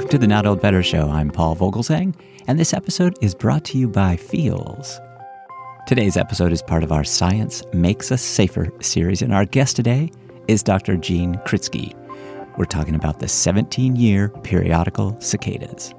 [0.00, 1.10] Welcome to the Not Old Better Show.
[1.10, 2.14] I'm Paul Vogelzang,
[2.46, 4.98] and this episode is brought to you by Feals.
[5.86, 10.10] Today's episode is part of our Science Makes Us Safer series, and our guest today
[10.48, 10.96] is Dr.
[10.96, 11.94] Gene Kritsky.
[12.56, 15.92] We're talking about the 17 year periodical cicadas.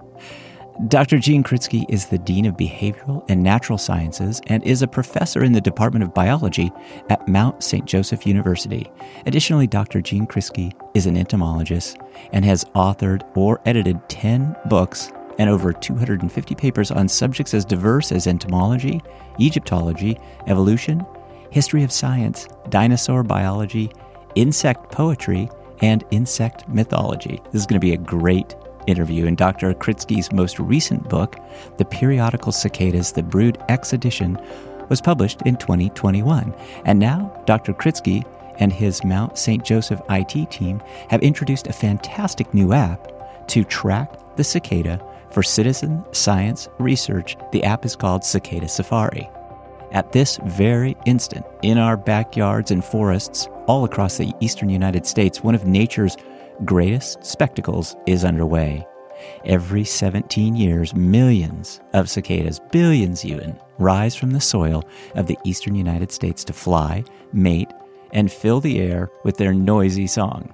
[0.88, 1.20] Dr.
[1.20, 5.52] Gene Kritsky is the Dean of Behavioral and Natural Sciences and is a professor in
[5.52, 6.72] the Department of Biology
[7.12, 7.86] at Mount St.
[7.86, 8.90] Joseph University.
[9.28, 10.02] Additionally, Dr.
[10.02, 11.98] Gene Kritsky is an entomologist
[12.34, 18.12] and has authored or edited 10 books and over 250 papers on subjects as diverse
[18.12, 19.02] as entomology,
[19.40, 20.18] Egyptology,
[20.48, 21.06] evolution,
[21.50, 23.92] history of science, dinosaur biology,
[24.36, 25.50] insect poetry,
[25.82, 27.42] and insect mythology.
[27.52, 28.56] This is going to be a great
[28.88, 29.74] interview in Dr.
[29.74, 31.38] Kritsky's most recent book,
[31.78, 34.40] The Periodical Cicadas, the Brood X edition,
[34.90, 36.54] was published in 2021.
[36.86, 37.74] And now, Dr.
[37.74, 38.26] Kritsky
[38.60, 39.64] and his Mount St.
[39.64, 46.04] Joseph IT team have introduced a fantastic new app to track the cicada for citizen
[46.12, 47.38] science research.
[47.52, 49.30] The app is called Cicada Safari.
[49.92, 55.44] At this very instant, in our backyards and forests all across the eastern United States,
[55.44, 56.16] one of nature's
[56.64, 58.86] greatest spectacles is underway.
[59.46, 64.84] Every 17 years, millions of cicadas, billions even, rise from the soil
[65.16, 67.70] of the eastern United States to fly, mate,
[68.14, 70.54] and fill the air with their noisy song.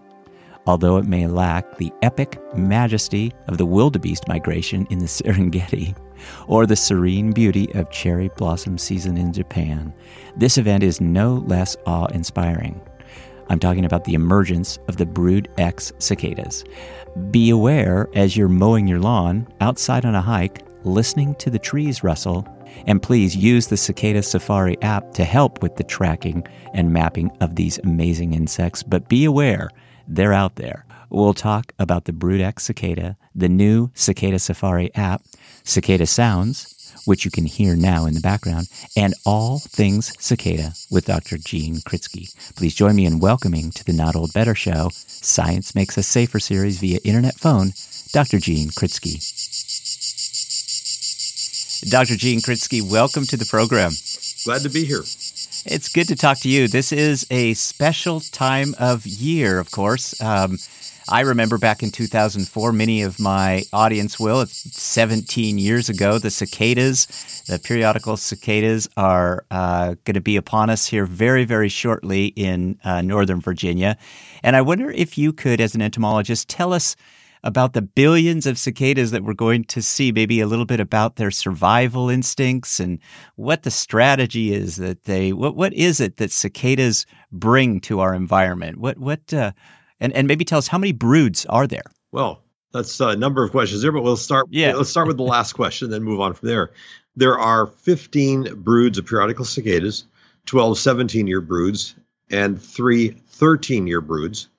[0.65, 5.95] Although it may lack the epic majesty of the wildebeest migration in the Serengeti
[6.47, 9.93] or the serene beauty of cherry blossom season in Japan,
[10.35, 12.81] this event is no less awe inspiring.
[13.49, 16.65] I'm talking about the emergence of the Brood X cicadas.
[17.31, 22.03] Be aware as you're mowing your lawn, outside on a hike, listening to the trees
[22.03, 22.45] rustle,
[22.85, 27.55] and please use the Cicada Safari app to help with the tracking and mapping of
[27.55, 28.83] these amazing insects.
[28.83, 29.69] But be aware,
[30.07, 30.85] they're out there.
[31.09, 35.21] We'll talk about the Brood X cicada, the new Cicada Safari app,
[35.63, 36.73] cicada sounds,
[37.05, 38.67] which you can hear now in the background,
[38.97, 41.37] and all things cicada with Dr.
[41.37, 42.35] Gene Kritsky.
[42.55, 46.39] Please join me in welcoming to the Not Old Better Show, Science Makes Us Safer
[46.39, 47.71] series via internet phone,
[48.11, 48.39] Dr.
[48.39, 49.46] Gene Kritsky.
[51.81, 52.15] Dr.
[52.15, 53.91] Gene Kritsky, welcome to the program.
[54.43, 55.01] Glad to be here.
[55.01, 56.67] It's good to talk to you.
[56.67, 60.19] This is a special time of year, of course.
[60.19, 60.57] Um,
[61.09, 64.45] I remember back in 2004, many of my audience will.
[64.47, 70.87] 17 years ago, the cicadas, the periodical cicadas, are uh, going to be upon us
[70.87, 73.97] here very, very shortly in uh, Northern Virginia.
[74.43, 76.95] And I wonder if you could, as an entomologist, tell us
[77.47, 81.15] about the billions of cicadas that we're going to see, maybe a little bit about
[81.15, 82.99] their survival instincts and
[83.37, 88.13] what the strategy is that they, what, what is it that cicadas bring to our
[88.13, 88.77] environment?
[88.79, 89.53] What, what, uh,
[90.01, 91.85] and and maybe tell us how many broods are there?
[92.11, 92.43] Well,
[92.73, 94.47] that's a number of questions there, but we'll start.
[94.49, 94.73] Yeah.
[94.73, 96.71] let's start with the last question, then move on from there.
[97.15, 100.05] There are 15 broods of periodical cicadas,
[100.47, 101.95] 12 17 year broods,
[102.29, 104.49] and three 13 year broods.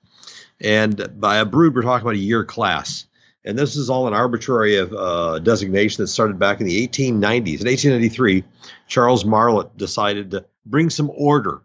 [0.61, 3.05] And by a brood, we're talking about a year class.
[3.45, 7.61] And this is all an arbitrary uh, designation that started back in the 1890s.
[7.61, 8.43] In 1893,
[8.87, 11.61] Charles Marlatt decided to bring some order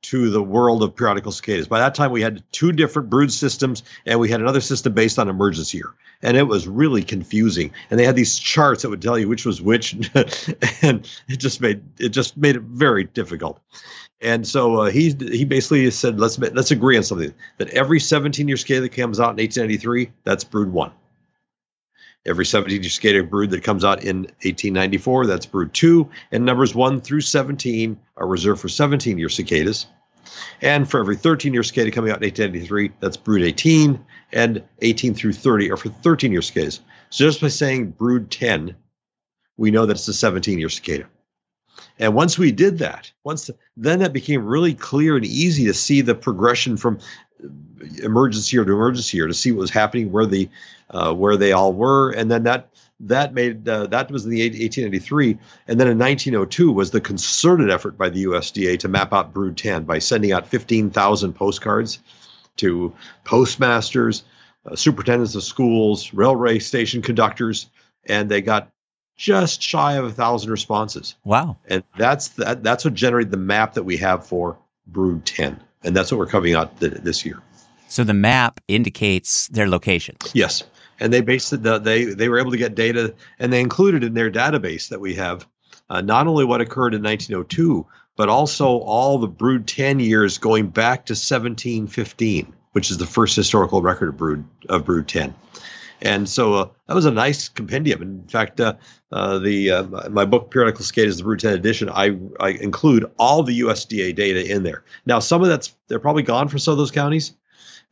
[0.00, 1.68] to the world of periodical cicadas.
[1.68, 5.18] By that time, we had two different brood systems, and we had another system based
[5.18, 7.72] on emergence year, and it was really confusing.
[7.90, 9.94] And they had these charts that would tell you which was which,
[10.82, 13.60] and it just made it just made it very difficult.
[14.20, 18.48] And so uh, he he basically said, let's let's agree on something that every 17
[18.48, 20.92] year cicada that comes out in 1893, that's brood one.
[22.26, 26.10] Every 17 year cicada brood that comes out in 1894, that's brood two.
[26.32, 29.86] And numbers one through 17 are reserved for 17 year cicadas.
[30.60, 34.04] And for every 13 year cicada coming out in 1893, that's brood 18.
[34.32, 36.80] And 18 through 30 are for 13 year cicadas.
[37.10, 38.74] So just by saying brood 10,
[39.56, 41.08] we know that it's a 17 year cicada.
[41.98, 46.00] And once we did that, once then that became really clear and easy to see
[46.00, 46.98] the progression from
[48.02, 50.48] emergency year to emergency year to see what was happening where the
[50.90, 52.68] uh, where they all were, and then that
[53.00, 55.38] that made uh, that was in the 1883,
[55.68, 59.56] and then in 1902 was the concerted effort by the USDA to map out brood
[59.56, 62.00] 10 by sending out 15,000 postcards
[62.56, 62.92] to
[63.24, 64.24] postmasters,
[64.66, 67.68] uh, superintendents of schools, railway station conductors,
[68.06, 68.70] and they got
[69.18, 71.14] just shy of a thousand responses.
[71.24, 71.58] Wow!
[71.66, 74.56] And that's that, that's what generated the map that we have for
[74.86, 77.40] brood 10 and that's what we're coming out th- this year.
[77.88, 80.30] So the map indicates their locations.
[80.34, 80.62] Yes,
[81.00, 81.62] and they based it.
[81.62, 85.00] The, they they were able to get data, and they included in their database that
[85.00, 85.46] we have
[85.88, 87.86] uh, not only what occurred in 1902,
[88.16, 93.34] but also all the brood 10 years going back to 1715, which is the first
[93.36, 95.34] historical record of brood of brood 10.
[96.00, 98.02] And so uh, that was a nice compendium.
[98.02, 98.74] In fact, uh,
[99.10, 103.42] uh, the uh, my book Periodical Cicadas, the Brood 10 edition, I, I include all
[103.42, 104.84] the USDA data in there.
[105.06, 107.32] Now, some of that's they're probably gone for some of those counties,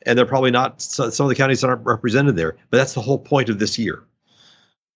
[0.03, 0.81] and they're probably not.
[0.81, 2.57] Some of the counties aren't represented there.
[2.71, 4.05] But that's the whole point of this year.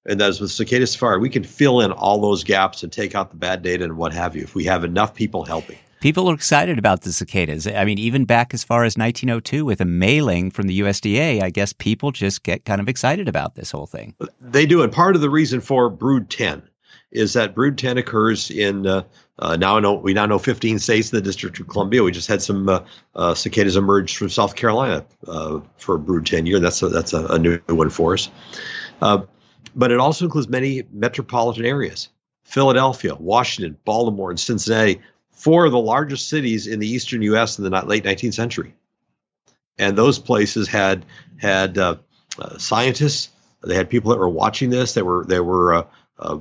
[0.07, 3.15] And that is with Cicada Safari, we can fill in all those gaps and take
[3.15, 5.77] out the bad data and what have you if we have enough people helping.
[6.01, 7.67] People are excited about the cicadas.
[7.67, 11.51] I mean, even back as far as 1902 with a mailing from the USDA, I
[11.51, 14.15] guess people just get kind of excited about this whole thing.
[14.41, 14.83] They do.
[14.83, 16.63] And part of the reason for Brood 10
[17.13, 19.03] is that Brood 10 occurs in uh,
[19.41, 22.03] uh, now know, we now know 15 states in the District of Columbia.
[22.03, 22.81] We just had some uh,
[23.15, 26.61] uh cicadas emerge from South Carolina uh, for Brood 10 year.
[26.61, 28.31] That's a, that's a, a new one for us.
[29.03, 29.23] Uh,
[29.75, 32.09] but it also includes many metropolitan areas.
[32.45, 35.01] Philadelphia, Washington, Baltimore, and Cincinnati
[35.41, 37.59] four of the largest cities in the eastern U.S.
[37.59, 38.75] in the late 19th century,
[39.79, 41.07] and those places had
[41.39, 41.97] had uh,
[42.39, 43.31] uh, scientists.
[43.63, 44.93] They had people that were watching this.
[44.93, 45.85] They were they were uh,
[46.19, 46.39] uh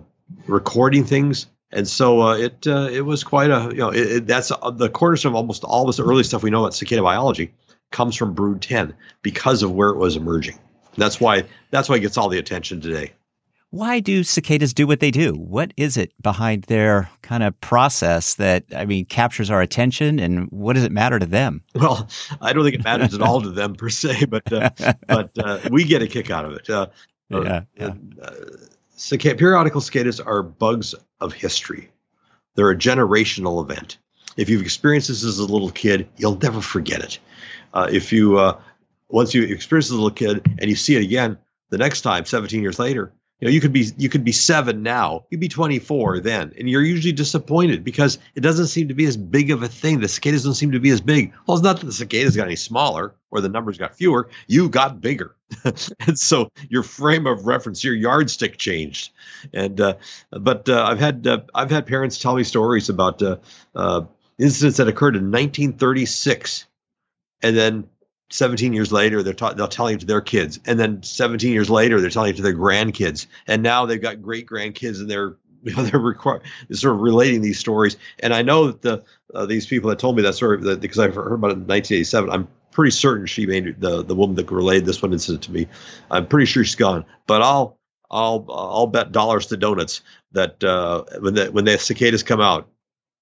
[0.47, 4.27] recording things, and so uh, it uh, it was quite a you know it, it,
[4.27, 7.53] that's the cornerstone of almost all this early stuff we know about cicada biology
[7.91, 8.93] comes from Brood 10
[9.23, 10.59] because of where it was emerging.
[10.95, 13.13] That's why that's why it gets all the attention today.
[13.71, 15.33] Why do cicadas do what they do?
[15.33, 20.49] What is it behind their kind of process that, I mean, captures our attention and
[20.49, 21.61] what does it matter to them?
[21.75, 22.09] Well,
[22.41, 24.71] I don't think it matters at all to them per se, but, uh,
[25.07, 26.69] but uh, we get a kick out of it.
[26.69, 26.87] Uh,
[27.31, 27.93] uh yeah, yeah.
[28.19, 28.31] Uh,
[28.95, 31.91] cicada, periodical cicadas are bugs of history.
[32.55, 33.99] They're a generational event.
[34.35, 37.19] If you've experienced this as a little kid, you'll never forget it.
[37.75, 38.55] Uh, if you,
[39.09, 41.37] once you experience as a little kid and you see it again
[41.69, 44.83] the next time, 17 years later, you know you could be you could be seven
[44.83, 49.05] now you'd be 24 then and you're usually disappointed because it doesn't seem to be
[49.05, 49.99] as big of a thing.
[49.99, 51.33] The cicadas don't seem to be as big.
[51.47, 54.69] Well it's not that the cicadas got any smaller or the numbers got fewer you
[54.69, 55.35] got bigger.
[55.65, 59.11] And so your frame of reference your yardstick changed.
[59.53, 59.95] And uh,
[60.31, 63.37] but uh, i've had uh, i've had parents tell me stories about uh,
[63.75, 64.01] uh,
[64.37, 66.65] incidents that occurred in 1936
[67.41, 67.87] and then
[68.29, 70.59] 17 years later they're ta- they'll tell you to their kids.
[70.65, 73.27] And then 17 years later they're telling it to their grandkids.
[73.47, 76.41] And now they've got great grandkids and they're you know, they're requ-
[76.71, 77.97] sort of relating these stories.
[78.19, 79.03] And i know that the
[79.33, 81.67] uh, these people that told me that story that, because i've heard about it in
[81.67, 85.51] 1987 i'm pretty certain she made the the woman that relayed this one incident to
[85.51, 85.67] me.
[86.11, 87.05] I'm pretty sure she's gone.
[87.27, 87.77] But i'll
[88.09, 90.01] i'll i'll bet dollars to donuts
[90.31, 92.69] that uh, when the when the cicadas come out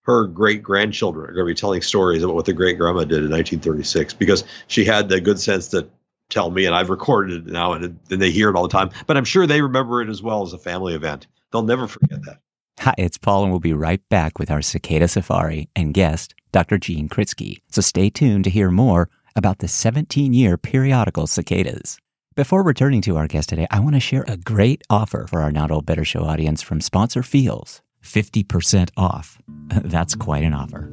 [0.08, 3.24] her great grandchildren are going to be telling stories about what the great grandma did
[3.24, 5.88] in 1936 because she had the good sense to
[6.30, 8.90] tell me, and I've recorded it now, and, and they hear it all the time.
[9.06, 11.28] But I'm sure they remember it as well as a family event.
[11.52, 12.40] They'll never forget that.
[12.80, 16.78] Hi, it's Paul, and we'll be right back with our cicada safari and guest, Dr.
[16.78, 17.62] Gene Kritsky.
[17.70, 21.98] So stay tuned to hear more about the 17 year periodical cicadas.
[22.36, 25.52] Before returning to our guest today, I want to share a great offer for our
[25.52, 27.82] Not Old Better Show audience from sponsor Feals.
[28.08, 29.38] 50% off.
[29.68, 30.90] That's quite an offer.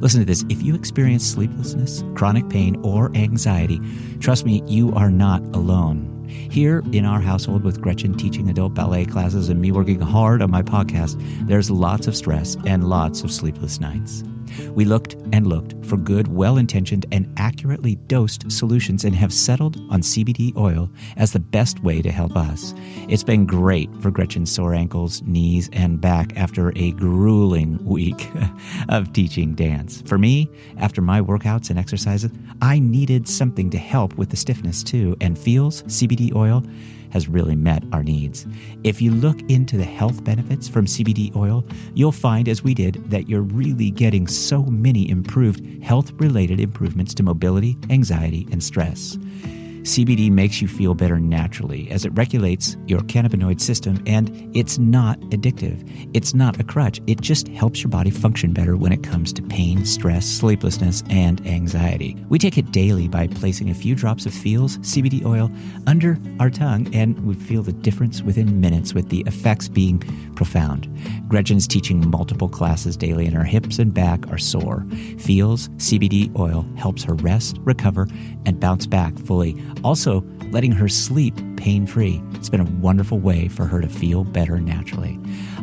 [0.00, 0.44] Listen to this.
[0.48, 3.80] If you experience sleeplessness, chronic pain, or anxiety,
[4.20, 6.08] trust me, you are not alone.
[6.28, 10.50] Here in our household, with Gretchen teaching adult ballet classes and me working hard on
[10.50, 11.16] my podcast,
[11.46, 14.24] there's lots of stress and lots of sleepless nights.
[14.70, 19.76] We looked and looked for good, well intentioned, and accurately dosed solutions and have settled
[19.90, 22.74] on CBD oil as the best way to help us.
[23.08, 28.30] It's been great for Gretchen's sore ankles, knees, and back after a grueling week
[28.88, 30.02] of teaching dance.
[30.02, 32.30] For me, after my workouts and exercises,
[32.60, 36.62] I needed something to help with the stiffness too, and Feals CBD oil
[37.12, 38.46] has really met our needs.
[38.84, 41.64] If you look into the health benefits from CBD oil,
[41.94, 47.14] you'll find, as we did, that you're really getting so many improved health related improvements
[47.14, 49.18] to mobility, anxiety, and stress.
[49.82, 55.18] CBD makes you feel better naturally as it regulates your cannabinoid system and it's not
[55.30, 55.82] addictive.
[56.14, 57.00] It's not a crutch.
[57.08, 61.44] It just helps your body function better when it comes to pain, stress, sleeplessness, and
[61.48, 62.16] anxiety.
[62.28, 65.50] We take it daily by placing a few drops of Feals CBD oil
[65.88, 69.98] under our tongue and we feel the difference within minutes with the effects being
[70.36, 70.88] profound.
[71.26, 74.86] Gretchen's teaching multiple classes daily and her hips and back are sore.
[75.18, 78.06] Feals CBD oil helps her rest, recover,
[78.46, 82.22] and bounce back fully also letting her sleep pain free.
[82.34, 85.18] It's been a wonderful way for her to feel better naturally.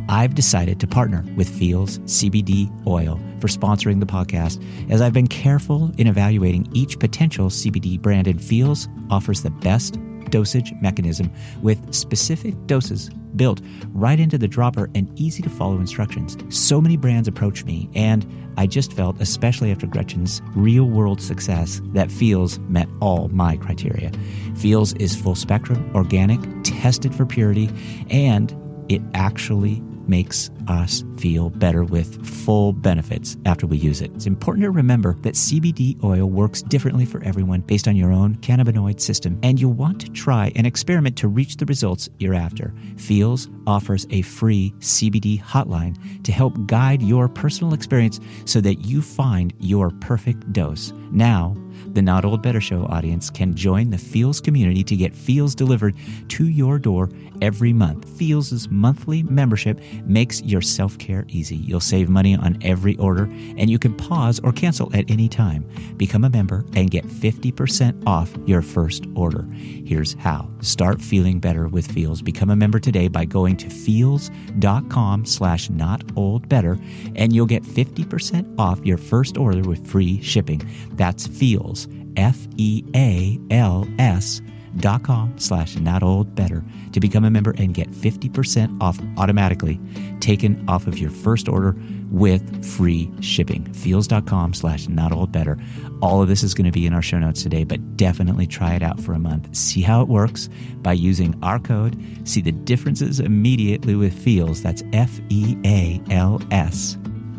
[0.08, 5.28] I've decided to partner with Feals CBD Oil for sponsoring the podcast as I've been
[5.28, 11.32] careful in evaluating each potential CBD brand, and Feals offers the best dosage mechanism
[11.62, 16.38] with specific doses built right into the dropper and easy to follow instructions.
[16.50, 18.26] So many brands approach me, and
[18.58, 24.12] I just felt, especially after Gretchen's real world success, that Feals met all my criteria.
[24.56, 27.70] Feals is full spectrum, organic, tested for purity,
[28.10, 28.56] and
[28.90, 34.12] it actually makes us feel better with full benefits after we use it.
[34.16, 38.36] It's important to remember that CBD oil works differently for everyone based on your own
[38.38, 42.74] cannabinoid system, and you'll want to try an experiment to reach the results you're after.
[42.98, 49.02] Feals offers a free CBD hotline to help guide your personal experience so that you
[49.02, 50.94] find your perfect dose.
[51.12, 51.56] Now,
[51.94, 55.96] the Not Old Better Show audience can join the Feals community to get Feals delivered
[56.30, 57.10] to your door
[57.42, 58.08] every month.
[58.18, 61.56] Feals' monthly membership makes your self care easy.
[61.56, 65.70] You'll save money on every order, and you can pause or cancel at any time.
[65.98, 69.48] Become a member and get 50% off your first order.
[69.54, 70.50] Here's how.
[70.62, 72.22] Start feeling better with Feals.
[72.22, 76.78] Become a member today by going to feals.com slash not old better,
[77.16, 80.62] and you'll get 50% off your first order with free shipping.
[80.94, 84.42] That's Feals, F E A L S
[84.78, 89.80] dot com slash not old better to become a member and get 50% off automatically
[90.20, 91.76] taken off of your first order
[92.12, 93.72] with free shipping.
[93.74, 95.58] Feals.com slash not old better.
[96.02, 98.74] All of this is going to be in our show notes today but definitely try
[98.74, 99.56] it out for a month.
[99.56, 101.98] See how it works by using our code.
[102.28, 106.10] See the differences immediately with feals that's f-e-a-l-s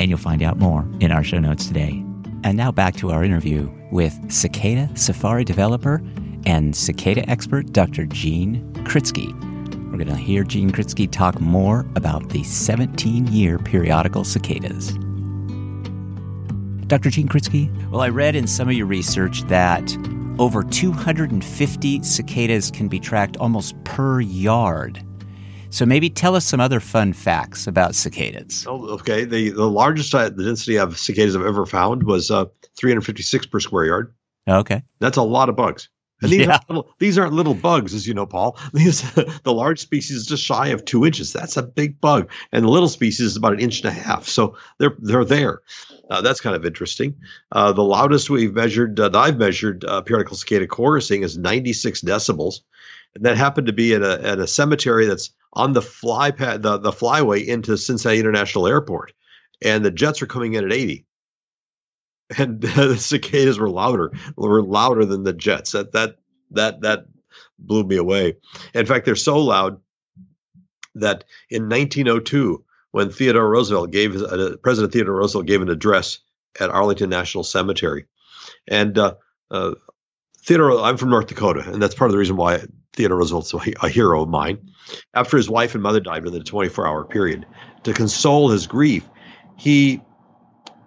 [0.01, 2.03] and you'll find out more in our show notes today.
[2.43, 6.03] And now back to our interview with cicada safari developer
[6.47, 8.06] and cicada expert Dr.
[8.06, 9.32] Gene Kritsky.
[9.90, 14.92] We're going to hear Gene Kritsky talk more about the 17 year periodical cicadas.
[16.87, 17.11] Dr.
[17.11, 19.97] Gene Kritsky, well, I read in some of your research that
[20.38, 25.04] over 250 cicadas can be tracked almost per yard.
[25.70, 28.66] So maybe tell us some other fun facts about cicadas.
[28.68, 29.25] Oh, okay.
[29.25, 33.61] The the largest uh, the density of cicadas I've ever found was uh, 356 per
[33.61, 34.14] square yard.
[34.49, 34.82] Okay.
[34.99, 35.88] That's a lot of bugs.
[36.23, 36.53] And these, yeah.
[36.53, 38.59] aren't little, these aren't little bugs, as you know, Paul.
[38.73, 41.33] These the large species is just shy of two inches.
[41.33, 44.27] That's a big bug, and the little species is about an inch and a half.
[44.29, 45.62] So they're they're there.
[46.11, 47.15] Uh, that's kind of interesting.
[47.53, 52.00] Uh, the loudest we've measured, uh, that I've measured, uh, periodical cicada chorusing is 96
[52.00, 52.61] decibels,
[53.15, 56.62] and that happened to be at a at a cemetery that's on the fly pad,
[56.62, 59.12] the the flyway into Cincinnati International Airport,
[59.62, 61.07] and the jets are coming in at 80
[62.39, 65.73] and the cicadas were louder were louder than the jets.
[65.73, 66.17] That that
[66.51, 67.07] that that
[67.59, 68.37] blew me away.
[68.75, 69.81] In fact they're so loud
[70.95, 76.19] that in 1902 when theodore roosevelt gave uh, president theodore roosevelt gave an address
[76.59, 78.07] at arlington national cemetery.
[78.67, 79.15] And uh,
[79.51, 79.75] uh,
[80.39, 82.63] theodore i'm from north dakota and that's part of the reason why
[82.95, 84.59] theodore roosevelt's a hero of mine.
[85.15, 87.47] After his wife and mother died within a 24 hour period
[87.85, 89.09] to console his grief
[89.57, 90.01] he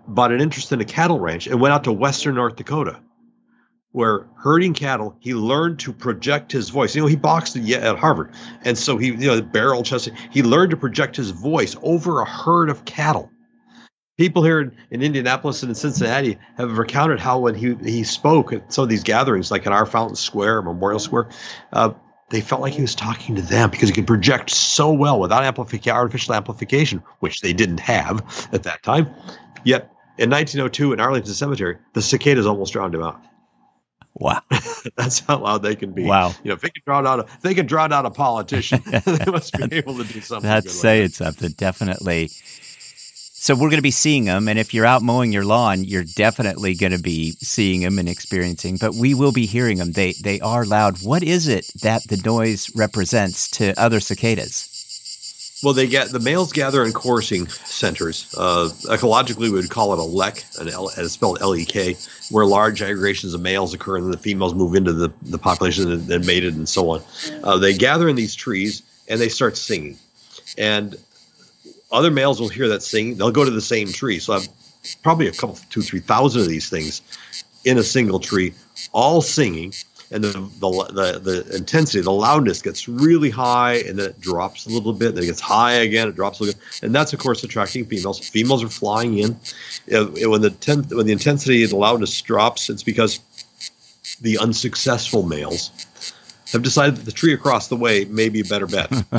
[0.08, 3.00] bought an interest in a cattle ranch and went out to western North Dakota,
[3.92, 6.96] where herding cattle, he learned to project his voice.
[6.96, 8.32] You know, he boxed at Harvard,
[8.64, 10.14] and so he, you know, barrel chested.
[10.32, 13.30] He learned to project his voice over a herd of cattle.
[14.18, 18.54] People here in, in Indianapolis and in Cincinnati have recounted how when he he spoke
[18.54, 21.30] at some of these gatherings, like at our Fountain Square, Memorial Square,
[21.72, 21.94] uh,
[22.30, 25.44] they felt like he was talking to them because he could project so well without
[25.44, 29.08] amplification, artificial amplification, which they didn't have at that time.
[29.64, 33.22] Yet in 1902 in Arlington Cemetery, the cicadas almost drowned him out.
[34.16, 34.42] Wow,
[34.96, 36.04] that's how loud they can be.
[36.04, 38.82] Wow, you know, if they can drown out a, they can drown out a politician,
[39.06, 40.48] they must be able to do something.
[40.48, 42.30] That's saying like something, definitely.
[43.44, 46.06] So we're going to be seeing them, and if you're out mowing your lawn, you're
[46.16, 48.78] definitely going to be seeing them and experiencing.
[48.80, 49.92] But we will be hearing them.
[49.92, 51.04] They they are loud.
[51.04, 54.73] What is it that the noise represents to other cicadas?
[55.64, 58.34] Well, they get the males gather in chorusing centers.
[58.38, 61.96] Uh, ecologically, we would call it a lek, an L, it's spelled L-E-K,
[62.32, 65.90] where large aggregations of males occur and then the females move into the, the population
[65.90, 67.02] and then mated and so on.
[67.44, 69.98] Uh, they gather in these trees and they start singing.
[70.58, 70.98] And
[71.92, 73.16] other males will hear that singing.
[73.18, 74.20] They'll go to the same tree.
[74.20, 74.48] So I've
[75.02, 77.02] probably a couple, two, three thousand of these things
[77.64, 78.54] in a single tree,
[78.92, 79.74] all singing
[80.14, 84.68] and the, the, the the intensity, the loudness gets really high, and then it drops
[84.68, 85.16] a little bit.
[85.16, 86.08] Then it gets high again.
[86.08, 86.84] It drops a little, bit.
[86.84, 88.20] and that's of course attracting females.
[88.20, 89.36] Females are flying in.
[89.88, 93.20] When the ten, when the intensity the loudness drops, it's because
[94.22, 95.72] the unsuccessful males
[96.52, 98.92] have decided that the tree across the way may be a better bet.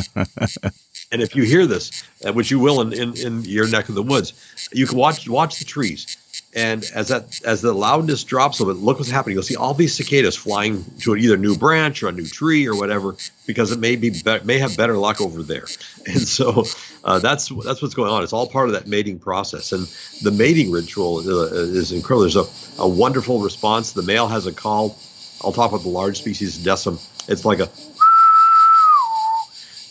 [1.11, 3.97] and if you hear this, uh, which you will in, in, in your neck of
[3.97, 4.33] the woods,
[4.73, 6.17] you can watch watch the trees
[6.55, 9.35] And as that as the loudness drops a little bit, look what's happening.
[9.35, 12.65] You'll see all these cicadas flying to either a new branch or a new tree
[12.65, 15.67] or whatever, because it may be, be may have better luck over there.
[16.07, 16.65] And so
[17.05, 18.23] uh, that's that's what's going on.
[18.23, 19.73] It's all part of that mating process.
[19.73, 19.87] And
[20.21, 22.21] the mating ritual uh, is incredible.
[22.21, 23.93] There's a, a wonderful response.
[23.93, 24.99] The male has a call.
[25.43, 27.01] I'll talk about the large species Desum.
[27.27, 27.71] It's like a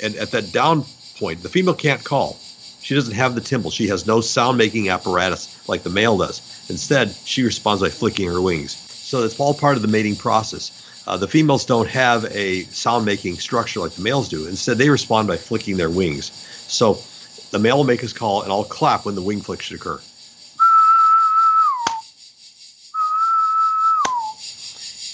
[0.05, 0.85] and at that down
[1.17, 2.37] point, the female can't call.
[2.83, 3.73] She doesn't have the timbal.
[3.73, 6.52] She has no sound making apparatus like the male does.
[6.69, 8.75] Instead, she responds by flicking her wings.
[8.75, 10.79] So it's all part of the mating process.
[11.05, 14.47] Uh, the females don't have a sound making structure like the males do.
[14.47, 16.31] Instead, they respond by flicking their wings.
[16.67, 16.99] So
[17.51, 19.99] the male will make his call and I'll clap when the wing flick should occur.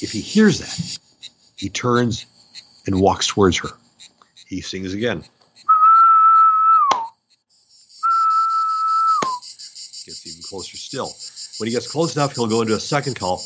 [0.02, 1.00] If he hears that,
[1.58, 2.26] he turns
[2.86, 3.70] and walks towards her.
[4.48, 5.24] He sings again.
[10.06, 11.12] Gets even closer still.
[11.60, 13.44] When he gets close enough, he'll go into a second call.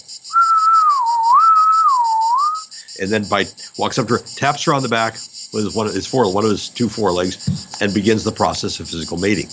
[3.02, 3.46] And then by
[3.78, 5.16] walks up to her, taps her on the back
[5.52, 8.88] with one of his four one of his two forelegs, and begins the process of
[8.88, 9.48] physical mating.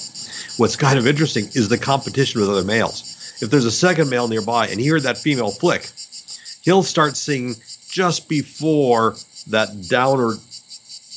[0.58, 3.38] What's kind of interesting is the competition with other males.
[3.40, 5.90] If there's a second male nearby and he heard that female flick,
[6.62, 7.54] he'll start singing
[7.88, 9.16] just before
[9.48, 10.34] that downer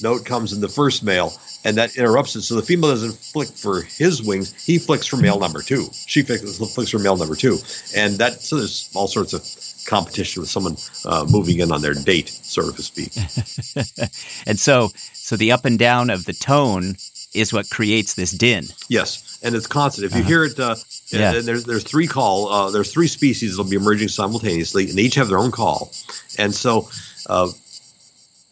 [0.02, 2.41] note comes in the first male, and that interrupts it.
[2.43, 5.88] So the female doesn't flick for his wings; he flicks for male number two.
[6.08, 7.58] She flicks, flicks for male number two,
[7.96, 9.41] and that so there's all sorts of
[9.86, 13.15] competition with someone uh, moving in on their date, so to speak.
[14.48, 16.96] and so, so the up and down of the tone
[17.34, 18.65] is what creates this din.
[18.89, 20.05] Yes, and it's constant.
[20.05, 20.27] If you uh-huh.
[20.27, 20.75] hear it, uh,
[21.10, 21.39] yeah.
[21.39, 25.15] there's there's three call, uh, there's three species that'll be emerging simultaneously, and they each
[25.15, 25.91] have their own call,
[26.38, 26.89] and so.
[27.27, 27.50] Uh,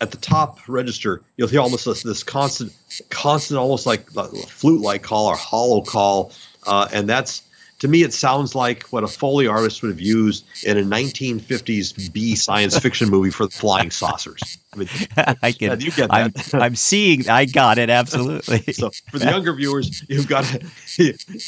[0.02, 2.74] at the top register, you'll hear almost this, this constant,
[3.10, 6.34] constant, almost like flute-like call or hollow call,
[6.68, 7.44] uh, and that's
[7.82, 12.14] to me, it sounds like what a Foley artist would have used in a 1950s
[12.14, 14.60] B science fiction movie for the flying saucers.
[14.72, 14.90] I mean,
[15.42, 16.14] I can, you get that.
[16.14, 18.62] I'm, I'm, seeing, I got it, absolutely.
[18.74, 20.60] so for the younger viewers, you've got to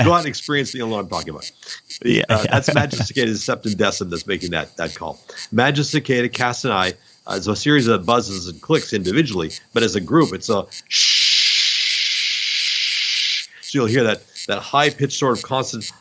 [0.03, 1.51] go out and experience the know what I'm talking about.
[2.03, 5.19] Yeah, uh, that's Magicicada septendecim that's making that, that call.
[5.53, 6.93] Magicicada cassini
[7.25, 10.65] uh, it's a series of buzzes and clicks individually, but as a group, it's a
[10.89, 11.13] shh.
[13.61, 15.91] So you'll hear that that high pitched sort of constant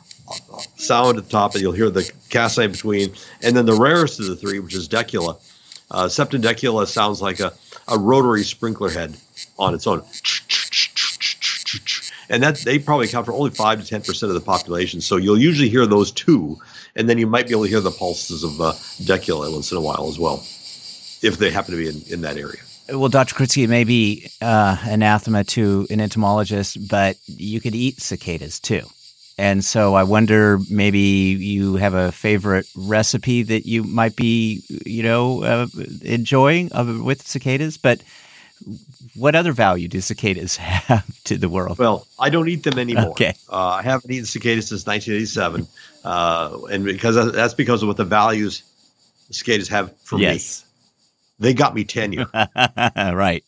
[0.76, 3.12] sound at the top, and you'll hear the cast in between.
[3.42, 5.38] And then the rarest of the three, which is decula,
[5.90, 7.52] uh, sounds like a,
[7.88, 9.16] a rotary sprinkler head
[9.58, 10.02] on its own.
[12.28, 15.00] And that they probably account for only five to ten percent of the population.
[15.00, 16.58] So you'll usually hear those two,
[16.96, 19.78] and then you might be able to hear the pulses of uh, decula once in
[19.78, 20.42] a while as well,
[21.22, 22.60] if they happen to be in, in that area.
[22.88, 23.34] Well, Dr.
[23.34, 28.82] Kritsky, it may be uh, anathema to an entomologist, but you could eat cicadas too.
[29.38, 35.02] And so I wonder maybe you have a favorite recipe that you might be, you
[35.02, 35.66] know, uh,
[36.02, 36.70] enjoying
[37.02, 37.78] with cicadas.
[37.78, 38.02] But
[39.14, 41.78] what other value do cicadas have to the world?
[41.78, 43.10] Well, I don't eat them anymore.
[43.10, 43.34] Okay.
[43.50, 45.66] Uh, I haven't eaten cicadas since 1987.
[46.04, 48.62] Uh, and because that's because of what the values
[49.30, 50.64] cicadas have for yes.
[50.64, 50.68] me.
[51.38, 52.26] They got me tenure.
[52.96, 53.44] right.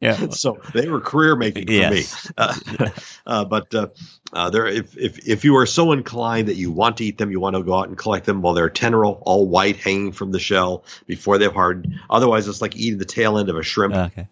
[0.00, 0.28] yeah.
[0.30, 2.28] so they were career making for yes.
[2.28, 2.32] me.
[2.38, 2.90] Uh,
[3.26, 3.88] uh, but uh,
[4.32, 7.30] uh, there, if, if if you are so inclined that you want to eat them,
[7.30, 10.32] you want to go out and collect them while they're teneral, all white, hanging from
[10.32, 11.98] the shell before they've hardened.
[12.10, 13.94] Otherwise, it's like eating the tail end of a shrimp.
[13.94, 14.28] Okay.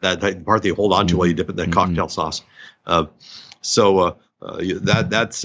[0.00, 1.18] That, that, part that you hold on to mm-hmm.
[1.18, 1.72] while you dip it in that mm-hmm.
[1.72, 2.42] cocktail sauce.
[2.86, 3.06] Uh,
[3.60, 5.44] so uh, that that's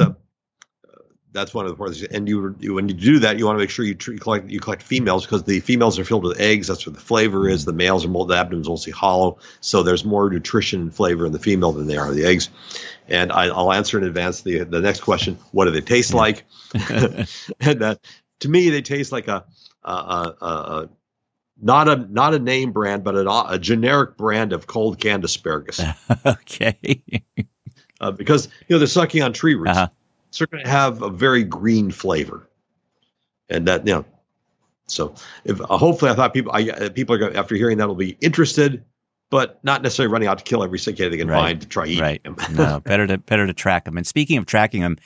[1.38, 2.04] that's one of the things.
[2.04, 4.50] And you, you, when you do that, you want to make sure you, you collect
[4.50, 6.68] you collect females because the females are filled with eggs.
[6.68, 7.66] That's where the flavor is.
[7.66, 11.32] The males are more the abdomen's mostly hollow, so there's more nutrition and flavor in
[11.32, 12.50] the female than there are the eggs.
[13.08, 16.44] And I, will answer in advance the the next question: What do they taste like?
[17.60, 17.96] and uh,
[18.40, 19.46] to me, they taste like a,
[19.84, 20.90] a, a, a
[21.62, 25.82] not a not a name brand, but a, a generic brand of cold canned asparagus.
[26.26, 27.02] okay.
[28.02, 29.72] Uh, because you know they're sucking on tree roots.
[29.72, 29.88] Uh-huh
[30.38, 32.48] so they're going to have a very green flavor,
[33.50, 34.06] and that you know.
[34.86, 37.88] So if uh, hopefully I thought people I, uh, people are going after hearing that
[37.88, 38.84] will be interested,
[39.32, 41.40] but not necessarily running out to kill every cicada they can right.
[41.40, 42.24] find to try eating right.
[42.24, 42.38] them.
[42.52, 43.98] no, better to better to track them.
[43.98, 44.98] And speaking of tracking them,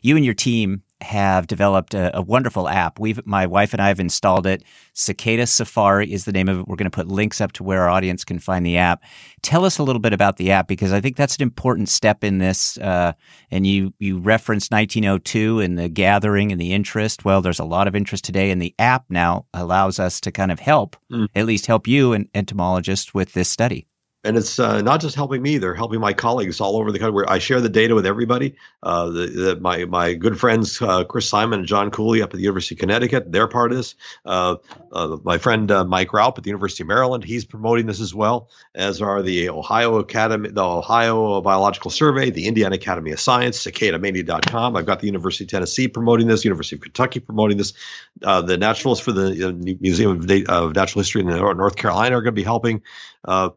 [0.00, 2.98] you and your team have developed a, a, wonderful app.
[2.98, 4.64] We've my wife and I have installed it.
[4.94, 6.68] Cicada Safari is the name of it.
[6.68, 9.02] We're going to put links up to where our audience can find the app.
[9.42, 12.24] Tell us a little bit about the app because I think that's an important step
[12.24, 12.78] in this.
[12.78, 13.12] Uh,
[13.50, 17.24] and you you referenced 1902 and the gathering and the interest.
[17.24, 20.50] Well, there's a lot of interest today, and the app now allows us to kind
[20.50, 21.28] of help, mm.
[21.34, 23.86] at least help you and entomologists with this study.
[24.24, 27.24] And it's uh, not just helping me; they're helping my colleagues all over the country.
[27.28, 28.56] I share the data with everybody.
[28.82, 32.36] Uh, the, the, my my good friends uh, Chris Simon and John Cooley up at
[32.36, 33.94] the University of Connecticut, they're part of this.
[34.24, 34.56] Uh,
[34.90, 38.12] uh, my friend uh, Mike Raupp at the University of Maryland, he's promoting this as
[38.12, 38.50] well.
[38.74, 44.74] As are the Ohio Academy, the Ohio Biological Survey, the Indiana Academy of Science, CicadaMania.com.
[44.74, 47.72] I've got the University of Tennessee promoting this, University of Kentucky promoting this.
[48.20, 50.10] the naturalists for the Museum
[50.48, 52.82] of, Natural History in North Carolina are going to be helping.
[53.24, 53.50] Uh,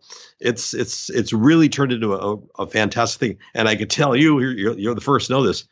[0.61, 3.37] it's it's it's really turned into a, a fantastic thing.
[3.53, 5.65] And I can tell you, you're, you're the first to know this.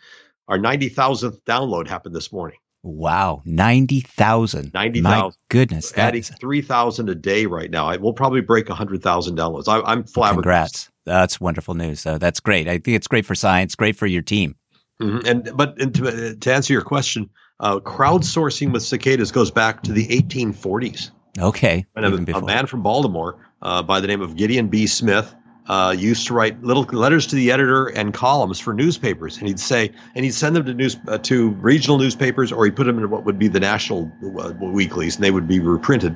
[0.48, 2.58] Our ninety thousandth download happened this morning.
[2.82, 4.74] Wow, ninety thousand.
[4.74, 5.38] Ninety thousand.
[5.50, 7.88] Goodness, We're adding three thousand a day right now.
[7.88, 9.68] I will probably break hundred thousand downloads.
[9.68, 10.44] I, am flabbergasted.
[10.44, 10.90] Congrats!
[11.06, 12.00] That's wonderful news.
[12.00, 12.68] So that's great.
[12.68, 13.76] I think it's great for science.
[13.76, 14.56] Great for your team.
[15.02, 15.26] Mm-hmm.
[15.26, 19.94] And but and to, to answer your question, uh, crowdsourcing with cicadas goes back to
[19.94, 21.12] the 1840s.
[21.38, 21.86] Okay.
[21.96, 24.88] A, a, man from Baltimore uh, by the name of Gideon B.
[24.88, 25.36] Smith
[25.68, 29.60] uh, used to write little letters to the editor and columns for newspapers, and he'd
[29.60, 32.98] say, and he'd send them to news uh, to regional newspapers, or he'd put them
[32.98, 36.16] in what would be the national uh, weeklies, and they would be reprinted.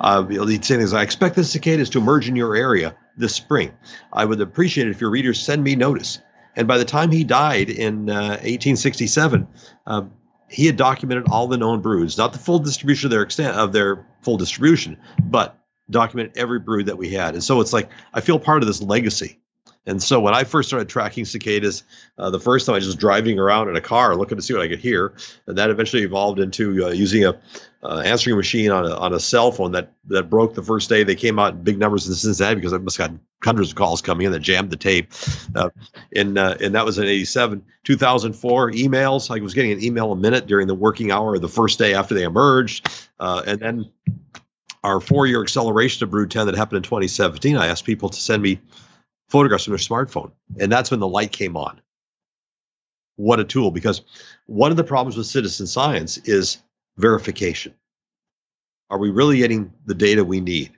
[0.00, 3.72] Uh, he'd say things: "I expect the cicadas to emerge in your area this spring.
[4.12, 6.20] I would appreciate it if your readers send me notice."
[6.56, 9.48] And by the time he died in 1867
[9.88, 10.02] uh,
[10.48, 13.72] he had documented all the known broods, not the full distribution of their extent of
[13.72, 15.58] their full distribution, but
[15.90, 17.34] documented every brood that we had.
[17.34, 19.38] And so it's like I feel part of this legacy.
[19.86, 21.82] And so when I first started tracking cicadas,
[22.16, 24.54] uh, the first time I was just driving around in a car looking to see
[24.54, 25.12] what I could hear,
[25.46, 27.38] and that eventually evolved into uh, using a
[27.82, 31.04] uh, answering machine on a, on a cell phone that that broke the first day.
[31.04, 33.76] They came out in big numbers in Cincinnati because I must have got hundreds of
[33.76, 35.12] calls coming in that jammed the tape.
[35.54, 35.68] Uh,
[36.16, 38.70] and uh, and that was in '87, 2004.
[38.72, 39.30] Emails.
[39.30, 42.14] I was getting an email a minute during the working hour the first day after
[42.14, 42.88] they emerged,
[43.20, 43.90] uh, and then
[44.84, 47.56] our four-year acceleration of Brood 10 that happened in 2017.
[47.56, 48.60] I asked people to send me
[49.28, 50.30] photographs from their smartphone.
[50.60, 51.80] And that's when the light came on.
[53.16, 54.02] What a tool, because
[54.46, 56.58] one of the problems with citizen science is
[56.98, 57.74] verification.
[58.90, 60.70] Are we really getting the data we need?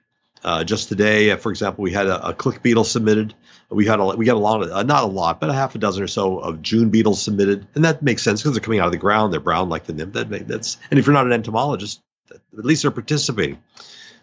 [0.45, 3.35] Uh, just today, uh, for example, we had a, a, click beetle submitted.
[3.71, 5.75] We had a we got a lot of uh, not a lot, but a half
[5.75, 8.79] a dozen or so of June beetles submitted, and that makes sense because they're coming
[8.79, 9.33] out of the ground.
[9.33, 10.13] They're brown like the nymph.
[10.13, 13.59] That make, that's and if you're not an entomologist, at least they're participating.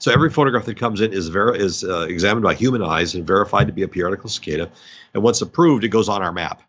[0.04, 3.26] So every photograph that comes in is ver- is uh, examined by human eyes and
[3.26, 4.70] verified to be a periodical cicada.
[5.14, 6.62] And once approved, it goes on our map.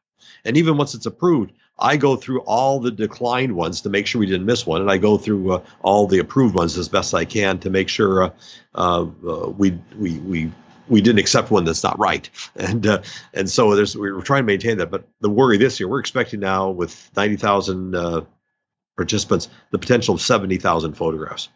[0.45, 4.21] And even once it's approved, I go through all the declined ones to make sure
[4.21, 7.13] we didn't miss one, and I go through uh, all the approved ones as best
[7.13, 8.31] I can to make sure uh,
[8.77, 9.05] uh,
[9.59, 10.53] we we we
[10.89, 14.45] we didn't accept one that's not right, and uh, and so there's we are trying
[14.45, 14.93] to maintain that.
[14.93, 18.21] But the worry this year, we're expecting now with ninety thousand uh,
[18.97, 21.49] participants, the potential of seventy thousand photographs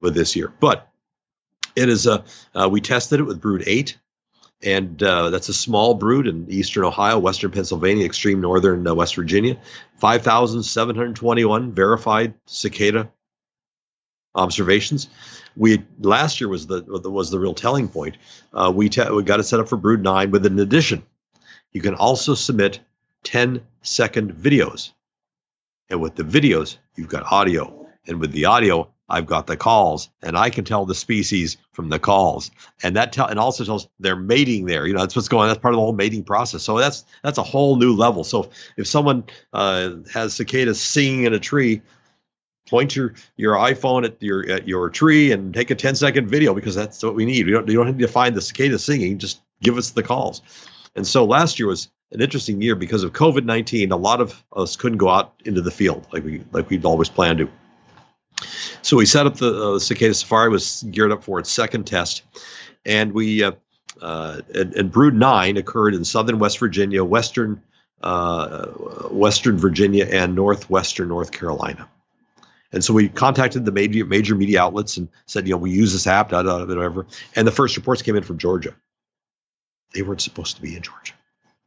[0.00, 0.52] with this year.
[0.58, 0.88] But
[1.76, 3.98] it is a uh, we tested it with brood eight,
[4.62, 9.14] and uh, that's a small brood in eastern Ohio, western Pennsylvania, extreme northern uh, West
[9.14, 9.56] Virginia.
[9.98, 13.10] Five thousand seven hundred twenty-one verified cicada
[14.34, 15.08] observations.
[15.56, 18.16] We last year was the was the real telling point.
[18.52, 21.04] Uh, we te- we got it set up for brood nine with an addition.
[21.72, 22.80] You can also submit
[23.24, 24.92] 10 second videos,
[25.90, 30.08] and with the videos you've got audio, and with the audio I've got the calls,
[30.22, 32.50] and I can tell the species from the calls,
[32.82, 34.86] and that tell and also tells they're mating there.
[34.86, 35.42] You know, that's what's going.
[35.42, 35.48] on.
[35.48, 36.62] That's part of the whole mating process.
[36.62, 38.24] So that's that's a whole new level.
[38.24, 41.82] So if someone uh, has cicadas singing in a tree,
[42.68, 46.54] point your your iPhone at your at your tree and take a 10 second video
[46.54, 47.46] because that's what we need.
[47.46, 49.18] We don't you don't need to find the cicada singing.
[49.18, 50.42] Just give us the calls.
[50.94, 53.92] And so last year was an interesting year because of COVID 19.
[53.92, 57.08] A lot of us couldn't go out into the field like we like we'd always
[57.08, 57.48] planned to.
[58.86, 62.22] So we set up the uh, Cicada Safari was geared up for its second test,
[62.84, 63.50] and we uh,
[64.00, 67.60] uh, and, and, Brood Nine occurred in southern West Virginia, western
[68.02, 68.66] uh,
[69.10, 71.88] Western Virginia, and northwestern North Carolina.
[72.70, 75.92] And so we contacted the major major media outlets and said, you know, we use
[75.92, 77.06] this app, da, da, whatever.
[77.34, 78.72] And the first reports came in from Georgia.
[79.94, 81.14] They weren't supposed to be in Georgia.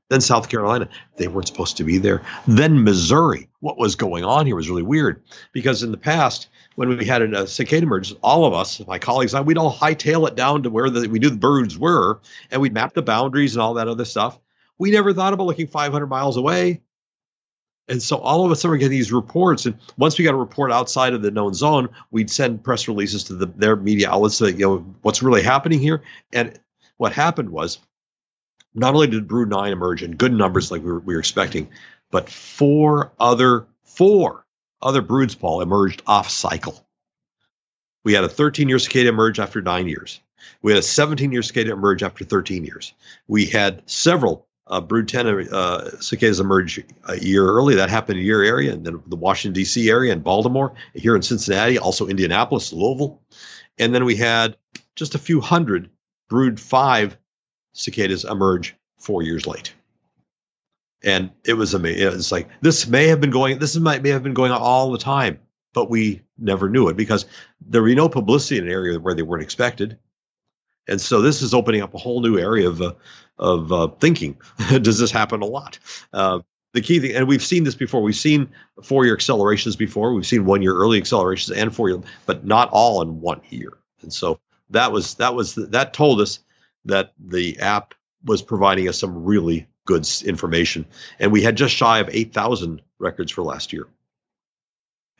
[0.09, 2.21] Then South Carolina, they weren't supposed to be there.
[2.47, 3.47] Then Missouri.
[3.61, 7.21] What was going on here was really weird because in the past, when we had
[7.21, 10.63] a cicada emergence, all of us, my colleagues, and I, we'd all hightail it down
[10.63, 12.19] to where the, we knew the birds were,
[12.51, 14.39] and we'd map the boundaries and all that other stuff.
[14.77, 16.81] We never thought about looking 500 miles away.
[17.89, 20.37] And so all of a sudden we get these reports, and once we got a
[20.37, 24.37] report outside of the known zone, we'd send press releases to the, their media outlets
[24.37, 26.01] to you know what's really happening here.
[26.31, 26.57] And
[26.97, 27.79] what happened was
[28.73, 31.69] not only did Brood 9 emerge in good numbers like we were, we were expecting,
[32.11, 34.45] but four other four
[34.81, 36.85] other broods, Paul, emerged off cycle.
[38.03, 40.21] We had a 13 year cicada emerge after nine years.
[40.61, 42.93] We had a 17 year cicada emerge after 13 years.
[43.27, 47.75] We had several uh, brood 10 uh, cicadas emerge a year early.
[47.75, 49.89] That happened in your area, and then the Washington, D.C.
[49.89, 53.19] area, and Baltimore, here in Cincinnati, also Indianapolis, Louisville.
[53.79, 54.55] And then we had
[54.95, 55.89] just a few hundred
[56.29, 57.17] brood 5
[57.79, 59.73] cicadas emerge four years late.
[61.01, 62.07] And it was amazing.
[62.07, 64.91] It's like this may have been going, this might may have been going on all
[64.91, 65.39] the time,
[65.73, 67.25] but we never knew it because
[67.61, 69.97] there would be no publicity in an area where they weren't expected.
[70.89, 72.93] And so this is opening up a whole new area of uh,
[73.37, 74.35] of uh, thinking.
[74.81, 75.79] Does this happen a lot?
[76.11, 76.39] Uh,
[76.73, 78.01] the key thing, and we've seen this before.
[78.01, 78.49] We've seen
[78.83, 80.13] four year accelerations before.
[80.13, 83.77] We've seen one year early accelerations and four year, but not all in one year.
[84.01, 84.39] And so
[84.69, 86.39] that was that was that told us
[86.85, 87.93] that the app
[88.25, 90.85] was providing us some really good information,
[91.19, 93.87] and we had just shy of eight thousand records for last year.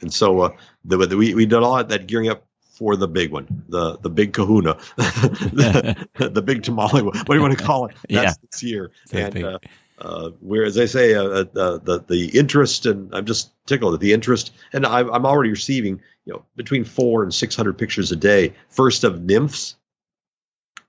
[0.01, 0.49] And so uh,
[0.85, 2.45] the, the, we we did all that gearing up
[2.79, 7.01] for the big one, the the big Kahuna, the, the, big tamale.
[7.01, 7.95] What do you want to call it?
[8.09, 8.47] That's yeah.
[8.49, 8.91] this year.
[9.11, 9.59] and uh,
[9.99, 11.43] uh, where, as I say, uh, uh,
[11.77, 16.01] the the interest, and I'm just tickled at the interest, and I'm, I'm already receiving,
[16.25, 18.53] you know, between four and six hundred pictures a day.
[18.69, 19.75] First of nymphs,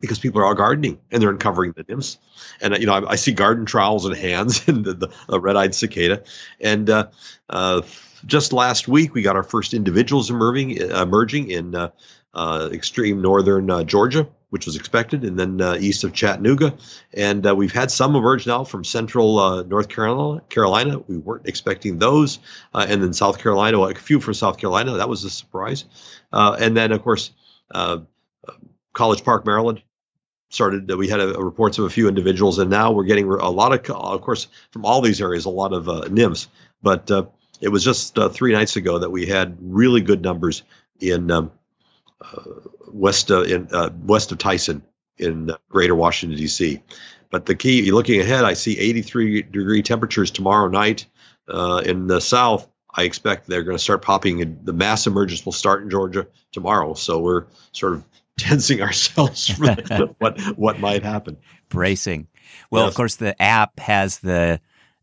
[0.01, 2.19] because people are all gardening and they're uncovering the nymphs.
[2.61, 6.23] And you know, I, I see garden trowels and hands and the, the red-eyed cicada,
[6.61, 7.09] and uh,
[7.49, 7.83] uh,
[8.27, 11.91] just last week, we got our first individuals emerging, uh, emerging in uh,
[12.35, 16.75] uh, extreme northern uh, Georgia, which was expected, and then uh, east of Chattanooga.
[17.15, 20.43] And uh, we've had some emerge now from central North Carolina.
[20.49, 22.39] Carolina, we weren't expecting those,
[22.75, 24.93] and then South Carolina, well, a few from South Carolina.
[24.93, 25.85] That was a surprise.
[26.33, 27.33] and then, of course,
[28.93, 29.83] College Park, Maryland,
[30.51, 33.51] started we had a, a reports of a few individuals and now we're getting a
[33.51, 36.49] lot of of course from all these areas a lot of uh, nymphs
[36.83, 37.25] but uh,
[37.61, 40.63] it was just uh, three nights ago that we had really good numbers
[41.01, 41.51] in um,
[42.21, 42.43] uh,
[42.89, 44.83] west uh, in uh, west of Tyson
[45.19, 46.83] in Greater Washington D.C.
[47.31, 51.07] But the key, looking ahead, I see 83 degree temperatures tomorrow night
[51.49, 52.69] uh, in the south.
[52.95, 56.95] I expect they're going to start popping, the mass emergence will start in Georgia tomorrow.
[56.95, 58.05] So we're sort of
[58.41, 59.75] tensing ourselves for
[60.19, 61.37] what what might happen.
[61.69, 62.29] Bracing.
[62.71, 62.91] Well, yes.
[62.91, 64.61] of course, the app has the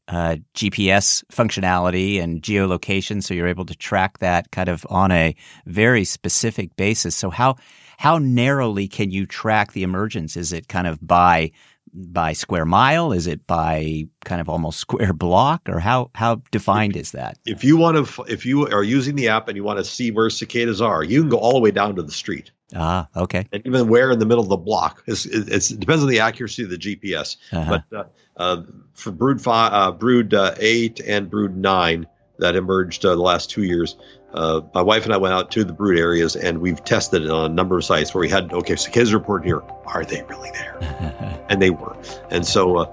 [0.07, 5.35] uh, GPS functionality and geolocation, so you're able to track that kind of on a
[5.65, 7.15] very specific basis.
[7.15, 7.55] So how
[7.97, 10.37] how narrowly can you track the emergence?
[10.37, 11.51] Is it kind of by
[11.97, 13.11] by square mile?
[13.11, 17.37] Is it by kind of almost square block, or how how defined if, is that?
[17.45, 20.11] If you want to, if you are using the app and you want to see
[20.11, 22.51] where cicadas are, you can go all the way down to the street.
[22.75, 23.47] Ah, okay.
[23.51, 25.03] And even where in the middle of the block.
[25.07, 27.37] It's, it's it depends on the accuracy of the GPS.
[27.51, 27.79] Uh-huh.
[27.89, 28.03] But uh,
[28.35, 32.07] uh, for brood five, uh, brood uh, eight, and brood nine
[32.39, 33.95] that emerged uh, the last two years,
[34.33, 37.29] uh, my wife and I went out to the brood areas and we've tested it
[37.29, 39.63] on a number of sites where we had okay, so kids report here.
[39.85, 41.45] Are they really there?
[41.49, 41.95] and they were.
[42.29, 42.83] And so uh,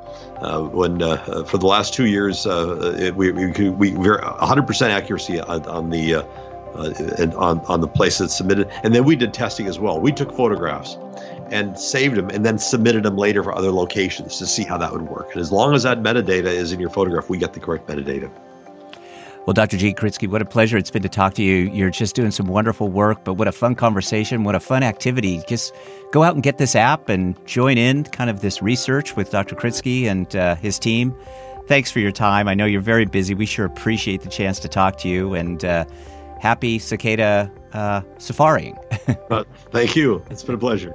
[0.40, 5.40] uh, when uh, for the last two years, it, we we we, we 100% accuracy
[5.40, 8.68] on, on the uh, on, on the place that submitted.
[8.82, 10.00] And then we did testing as well.
[10.00, 10.96] We took photographs
[11.50, 14.92] and saved them and then submitted them later for other locations to see how that
[14.92, 15.32] would work.
[15.32, 18.30] And as long as that metadata is in your photograph, we get the correct metadata.
[19.46, 19.76] Well, Dr.
[19.76, 19.92] G.
[19.92, 21.70] Kritsky, what a pleasure it's been to talk to you.
[21.70, 25.42] You're just doing some wonderful work, but what a fun conversation, what a fun activity.
[25.46, 25.74] Just
[26.12, 29.54] go out and get this app and join in kind of this research with Dr.
[29.54, 31.14] Kritsky and uh, his team.
[31.66, 32.48] Thanks for your time.
[32.48, 33.34] I know you're very busy.
[33.34, 35.34] We sure appreciate the chance to talk to you.
[35.34, 35.84] And uh,
[36.40, 38.00] happy cicada uh,
[39.30, 40.24] uh, thank you.
[40.30, 40.94] It's been a pleasure.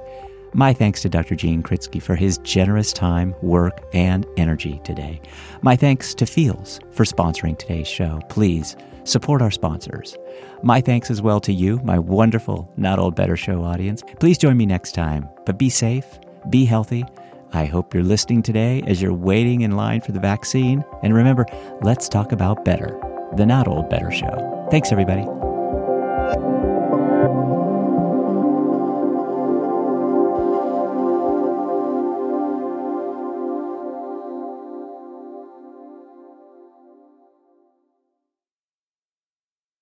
[0.52, 1.36] My thanks to Dr.
[1.36, 5.20] Gene Kritsky for his generous time, work, and energy today.
[5.62, 8.20] My thanks to Feals for sponsoring today's show.
[8.28, 10.16] Please support our sponsors.
[10.62, 14.02] My thanks as well to you, my wonderful Not Old Better Show audience.
[14.18, 16.18] Please join me next time, but be safe,
[16.50, 17.04] be healthy.
[17.52, 20.84] I hope you're listening today as you're waiting in line for the vaccine.
[21.02, 21.46] And remember,
[21.82, 23.00] let's talk about better,
[23.36, 24.66] the Not Old Better Show.
[24.70, 25.26] Thanks, everybody.